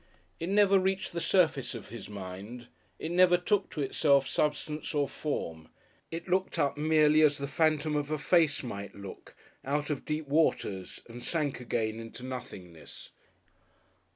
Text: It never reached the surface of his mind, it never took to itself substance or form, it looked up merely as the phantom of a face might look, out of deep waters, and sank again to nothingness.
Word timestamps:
It 0.39 0.49
never 0.49 0.79
reached 0.79 1.13
the 1.13 1.19
surface 1.19 1.75
of 1.75 1.89
his 1.89 2.09
mind, 2.09 2.69
it 2.97 3.11
never 3.11 3.37
took 3.37 3.69
to 3.69 3.83
itself 3.83 4.27
substance 4.27 4.95
or 4.95 5.07
form, 5.07 5.67
it 6.09 6.27
looked 6.27 6.57
up 6.57 6.75
merely 6.75 7.21
as 7.21 7.37
the 7.37 7.45
phantom 7.47 7.95
of 7.95 8.09
a 8.09 8.17
face 8.17 8.63
might 8.63 8.95
look, 8.95 9.35
out 9.63 9.91
of 9.91 10.03
deep 10.03 10.27
waters, 10.27 11.01
and 11.07 11.21
sank 11.23 11.59
again 11.59 12.11
to 12.13 12.23
nothingness. 12.25 13.11